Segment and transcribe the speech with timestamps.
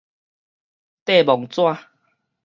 [1.05, 1.61] 硩墓紙